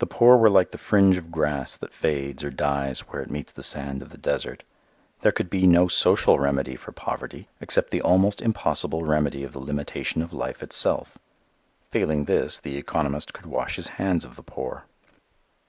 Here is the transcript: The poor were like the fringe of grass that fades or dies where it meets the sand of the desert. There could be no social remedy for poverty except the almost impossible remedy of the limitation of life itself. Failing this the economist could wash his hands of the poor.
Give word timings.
The 0.00 0.06
poor 0.06 0.36
were 0.36 0.50
like 0.50 0.72
the 0.72 0.78
fringe 0.82 1.16
of 1.16 1.30
grass 1.30 1.76
that 1.76 1.94
fades 1.94 2.42
or 2.42 2.50
dies 2.50 3.02
where 3.06 3.22
it 3.22 3.30
meets 3.30 3.52
the 3.52 3.62
sand 3.62 4.02
of 4.02 4.10
the 4.10 4.18
desert. 4.18 4.64
There 5.20 5.30
could 5.30 5.48
be 5.48 5.64
no 5.64 5.86
social 5.86 6.40
remedy 6.40 6.74
for 6.74 6.90
poverty 6.90 7.48
except 7.60 7.90
the 7.90 8.02
almost 8.02 8.42
impossible 8.42 9.04
remedy 9.04 9.44
of 9.44 9.52
the 9.52 9.60
limitation 9.60 10.22
of 10.22 10.32
life 10.32 10.60
itself. 10.64 11.18
Failing 11.88 12.24
this 12.24 12.58
the 12.58 12.76
economist 12.78 13.32
could 13.32 13.46
wash 13.46 13.76
his 13.76 13.86
hands 13.94 14.24
of 14.24 14.34
the 14.34 14.42
poor. 14.42 14.86